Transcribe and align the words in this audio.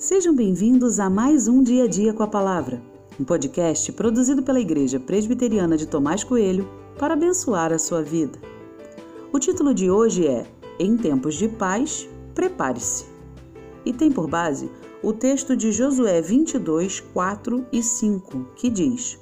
Sejam 0.00 0.34
bem-vindos 0.34 0.98
a 0.98 1.10
mais 1.10 1.46
um 1.46 1.62
Dia 1.62 1.84
a 1.84 1.86
Dia 1.86 2.14
com 2.14 2.22
a 2.22 2.26
Palavra, 2.26 2.82
um 3.20 3.22
podcast 3.22 3.92
produzido 3.92 4.42
pela 4.42 4.58
Igreja 4.58 4.98
Presbiteriana 4.98 5.76
de 5.76 5.86
Tomás 5.86 6.24
Coelho 6.24 6.66
para 6.98 7.12
abençoar 7.12 7.70
a 7.70 7.78
sua 7.78 8.02
vida. 8.02 8.38
O 9.30 9.38
título 9.38 9.74
de 9.74 9.90
hoje 9.90 10.26
é 10.26 10.46
Em 10.78 10.96
Tempos 10.96 11.34
de 11.34 11.48
Paz, 11.48 12.08
Prepare-se 12.34 13.04
e 13.84 13.92
tem 13.92 14.10
por 14.10 14.26
base 14.26 14.70
o 15.02 15.12
texto 15.12 15.54
de 15.54 15.70
Josué 15.70 16.22
22, 16.22 17.00
4 17.00 17.66
e 17.70 17.82
5, 17.82 18.46
que 18.56 18.70
diz: 18.70 19.18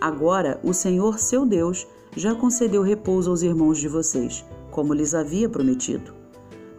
Agora 0.00 0.60
o 0.62 0.72
Senhor 0.72 1.18
seu 1.18 1.44
Deus 1.44 1.88
já 2.16 2.36
concedeu 2.36 2.82
repouso 2.82 3.30
aos 3.30 3.42
irmãos 3.42 3.78
de 3.78 3.88
vocês, 3.88 4.44
como 4.70 4.94
lhes 4.94 5.12
havia 5.12 5.48
prometido. 5.48 6.14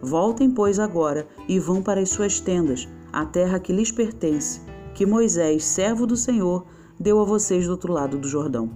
Voltem, 0.00 0.50
pois, 0.50 0.78
agora 0.78 1.28
e 1.46 1.58
vão 1.58 1.82
para 1.82 2.00
as 2.00 2.08
suas 2.08 2.40
tendas 2.40 2.88
a 3.12 3.24
terra 3.24 3.58
que 3.58 3.72
lhes 3.72 3.90
pertence, 3.90 4.60
que 4.94 5.06
Moisés, 5.06 5.64
servo 5.64 6.06
do 6.06 6.16
Senhor, 6.16 6.66
deu 6.98 7.20
a 7.20 7.24
vocês 7.24 7.66
do 7.66 7.72
outro 7.72 7.92
lado 7.92 8.18
do 8.18 8.28
Jordão. 8.28 8.70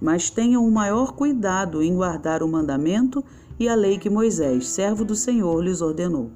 Mas 0.00 0.30
tenham 0.30 0.66
o 0.66 0.70
maior 0.70 1.12
cuidado 1.12 1.82
em 1.82 1.94
guardar 1.94 2.42
o 2.42 2.48
mandamento 2.48 3.22
e 3.58 3.68
a 3.68 3.74
lei 3.74 3.98
que 3.98 4.08
Moisés, 4.08 4.68
servo 4.68 5.04
do 5.04 5.14
Senhor, 5.14 5.62
lhes 5.62 5.82
ordenou. 5.82 6.30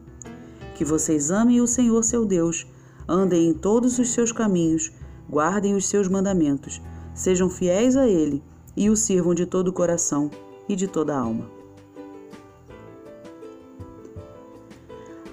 Que 0.74 0.84
vocês 0.84 1.30
amem 1.30 1.60
o 1.60 1.66
Senhor 1.66 2.04
seu 2.04 2.26
Deus, 2.26 2.66
andem 3.08 3.48
em 3.48 3.54
todos 3.54 3.98
os 3.98 4.10
seus 4.10 4.32
caminhos, 4.32 4.92
guardem 5.28 5.74
os 5.74 5.86
seus 5.86 6.08
mandamentos, 6.08 6.82
sejam 7.14 7.48
fiéis 7.48 7.96
a 7.96 8.06
Ele 8.06 8.42
e 8.76 8.90
o 8.90 8.96
sirvam 8.96 9.34
de 9.34 9.46
todo 9.46 9.68
o 9.68 9.72
coração 9.72 10.30
e 10.68 10.76
de 10.76 10.86
toda 10.86 11.14
a 11.14 11.20
alma. 11.20 11.50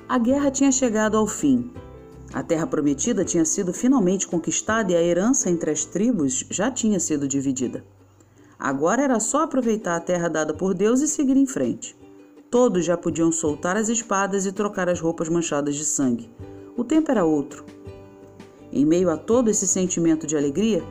A 0.08 0.18
guerra 0.18 0.52
tinha 0.52 0.72
chegado 0.72 1.18
ao 1.18 1.26
fim 1.26 1.72
a 2.34 2.42
terra 2.42 2.66
prometida 2.66 3.26
tinha 3.26 3.44
sido 3.44 3.74
finalmente 3.74 4.28
conquistada 4.28 4.92
e 4.92 4.96
a 4.96 5.02
herança 5.02 5.50
entre 5.50 5.70
as 5.70 5.84
tribos 5.84 6.46
já 6.50 6.72
tinha 6.72 7.00
sido 7.00 7.28
dividida. 7.28 7.84
Agora 8.58 9.02
era 9.02 9.20
só 9.20 9.44
aproveitar 9.44 9.96
a 9.98 10.00
terra 10.00 10.30
dada 10.30 10.54
por 10.54 10.74
Deus 10.74 11.02
e 11.02 11.08
seguir 11.08 11.36
em 11.36 11.46
frente. 11.46 11.96
Todos 12.50 12.86
já 12.86 12.96
podiam 12.96 13.32
soltar 13.32 13.76
as 13.76 13.90
espadas 13.90 14.46
e 14.46 14.52
trocar 14.52 14.88
as 14.88 15.00
roupas 15.00 15.28
manchadas 15.28 15.76
de 15.76 15.84
sangue. 15.84 16.30
O 16.78 16.84
tempo 16.84 17.12
era 17.12 17.26
outro. 17.26 17.66
Em 18.72 18.86
meio 18.86 19.10
a 19.10 19.18
todo 19.18 19.50
esse 19.50 19.68
sentimento 19.68 20.26
de 20.26 20.38
alegria, 20.38 20.84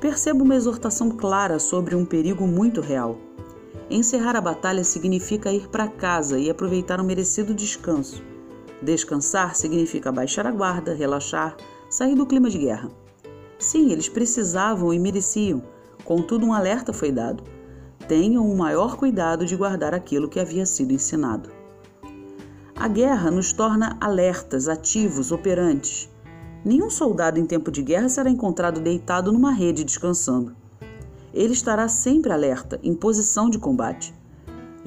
percebo 0.00 0.44
uma 0.44 0.54
exortação 0.54 1.10
clara 1.10 1.58
sobre 1.58 1.94
um 1.94 2.04
perigo 2.04 2.46
muito 2.46 2.80
real. 2.80 3.18
Encerrar 3.90 4.36
a 4.36 4.40
batalha 4.40 4.84
significa 4.84 5.52
ir 5.52 5.68
para 5.68 5.88
casa 5.88 6.38
e 6.38 6.48
aproveitar 6.48 7.00
um 7.00 7.04
merecido 7.04 7.52
descanso. 7.54 8.22
Descansar 8.82 9.56
significa 9.56 10.12
baixar 10.12 10.46
a 10.46 10.52
guarda, 10.52 10.94
relaxar, 10.94 11.56
sair 11.90 12.14
do 12.14 12.26
clima 12.26 12.48
de 12.48 12.58
guerra. 12.58 12.90
Sim, 13.58 13.90
eles 13.90 14.08
precisavam 14.08 14.92
e 14.94 14.98
mereciam, 14.98 15.62
contudo, 16.04 16.46
um 16.46 16.52
alerta 16.52 16.92
foi 16.92 17.10
dado. 17.10 17.42
Tenham 18.06 18.48
o 18.48 18.56
maior 18.56 18.96
cuidado 18.96 19.44
de 19.44 19.56
guardar 19.56 19.92
aquilo 19.92 20.28
que 20.28 20.38
havia 20.38 20.64
sido 20.64 20.92
ensinado. 20.92 21.50
A 22.76 22.86
guerra 22.86 23.30
nos 23.30 23.52
torna 23.52 23.96
alertas, 24.00 24.68
ativos, 24.68 25.32
operantes. 25.32 26.08
Nenhum 26.64 26.88
soldado 26.88 27.40
em 27.40 27.44
tempo 27.44 27.72
de 27.72 27.82
guerra 27.82 28.08
será 28.08 28.30
encontrado 28.30 28.80
deitado 28.80 29.32
numa 29.32 29.50
rede 29.50 29.82
descansando. 29.82 30.54
Ele 31.34 31.52
estará 31.52 31.88
sempre 31.88 32.32
alerta, 32.32 32.78
em 32.82 32.94
posição 32.94 33.50
de 33.50 33.58
combate. 33.58 34.14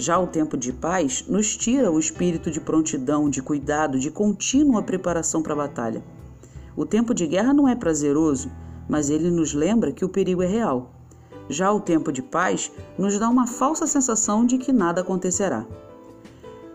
Já 0.01 0.17
o 0.17 0.25
tempo 0.25 0.57
de 0.57 0.73
paz 0.73 1.23
nos 1.27 1.55
tira 1.55 1.91
o 1.91 1.99
espírito 1.99 2.49
de 2.49 2.59
prontidão, 2.59 3.29
de 3.29 3.39
cuidado, 3.39 3.99
de 3.99 4.09
contínua 4.09 4.81
preparação 4.81 5.43
para 5.43 5.53
a 5.53 5.57
batalha. 5.57 6.03
O 6.75 6.87
tempo 6.87 7.13
de 7.13 7.27
guerra 7.27 7.53
não 7.53 7.67
é 7.67 7.75
prazeroso, 7.75 8.49
mas 8.89 9.11
ele 9.11 9.29
nos 9.29 9.53
lembra 9.53 9.91
que 9.91 10.03
o 10.03 10.09
perigo 10.09 10.41
é 10.41 10.47
real. 10.47 10.91
Já 11.47 11.71
o 11.71 11.79
tempo 11.79 12.11
de 12.11 12.23
paz 12.23 12.71
nos 12.97 13.19
dá 13.19 13.29
uma 13.29 13.45
falsa 13.45 13.85
sensação 13.85 14.43
de 14.43 14.57
que 14.57 14.71
nada 14.71 15.01
acontecerá. 15.01 15.67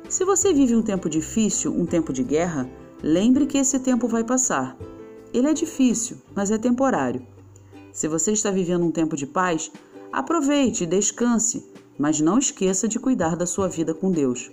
Se 0.08 0.24
você 0.24 0.54
vive 0.54 0.76
um 0.76 0.82
tempo 0.82 1.10
difícil, 1.10 1.74
um 1.74 1.84
tempo 1.84 2.12
de 2.12 2.22
guerra, 2.22 2.70
lembre 3.02 3.44
que 3.46 3.58
esse 3.58 3.80
tempo 3.80 4.06
vai 4.06 4.22
passar. 4.22 4.76
Ele 5.34 5.48
é 5.48 5.52
difícil, 5.52 6.18
mas 6.32 6.52
é 6.52 6.58
temporário. 6.58 7.26
Se 7.92 8.06
você 8.06 8.30
está 8.30 8.52
vivendo 8.52 8.84
um 8.84 8.92
tempo 8.92 9.16
de 9.16 9.26
paz, 9.26 9.72
aproveite, 10.12 10.86
descanse, 10.86 11.74
mas 11.98 12.20
não 12.20 12.38
esqueça 12.38 12.86
de 12.86 12.98
cuidar 12.98 13.36
da 13.36 13.46
sua 13.46 13.68
vida 13.68 13.94
com 13.94 14.10
Deus. 14.10 14.50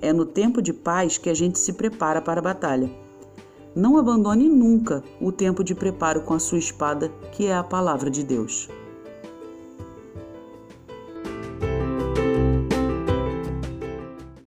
É 0.00 0.12
no 0.12 0.24
tempo 0.24 0.62
de 0.62 0.72
paz 0.72 1.18
que 1.18 1.30
a 1.30 1.34
gente 1.34 1.58
se 1.58 1.72
prepara 1.72 2.20
para 2.20 2.40
a 2.40 2.42
batalha. 2.42 2.90
Não 3.74 3.96
abandone 3.96 4.48
nunca 4.48 5.02
o 5.20 5.32
tempo 5.32 5.64
de 5.64 5.74
preparo 5.74 6.22
com 6.22 6.34
a 6.34 6.38
sua 6.38 6.58
espada, 6.58 7.08
que 7.32 7.46
é 7.46 7.54
a 7.54 7.64
palavra 7.64 8.10
de 8.10 8.22
Deus. 8.22 8.68